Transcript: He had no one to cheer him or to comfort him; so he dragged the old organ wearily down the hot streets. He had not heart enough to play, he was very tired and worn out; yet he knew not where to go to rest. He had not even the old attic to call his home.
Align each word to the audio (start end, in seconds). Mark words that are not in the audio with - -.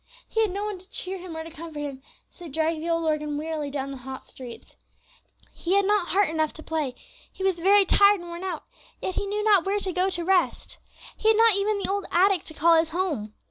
He 0.27 0.41
had 0.41 0.49
no 0.49 0.65
one 0.65 0.79
to 0.79 0.89
cheer 0.89 1.19
him 1.19 1.37
or 1.37 1.43
to 1.43 1.51
comfort 1.51 1.81
him; 1.81 2.01
so 2.27 2.45
he 2.45 2.49
dragged 2.49 2.81
the 2.81 2.89
old 2.89 3.05
organ 3.05 3.37
wearily 3.37 3.69
down 3.69 3.91
the 3.91 3.97
hot 3.97 4.25
streets. 4.27 4.75
He 5.53 5.75
had 5.75 5.85
not 5.85 6.07
heart 6.07 6.27
enough 6.27 6.53
to 6.53 6.63
play, 6.63 6.95
he 7.31 7.43
was 7.43 7.59
very 7.59 7.85
tired 7.85 8.19
and 8.19 8.27
worn 8.27 8.43
out; 8.43 8.63
yet 8.99 9.13
he 9.13 9.27
knew 9.27 9.43
not 9.43 9.63
where 9.63 9.77
to 9.77 9.93
go 9.93 10.09
to 10.09 10.23
rest. 10.25 10.79
He 11.17 11.27
had 11.27 11.37
not 11.37 11.55
even 11.55 11.77
the 11.83 11.91
old 11.91 12.07
attic 12.09 12.45
to 12.45 12.53
call 12.55 12.73
his 12.79 12.89
home. 12.89 13.35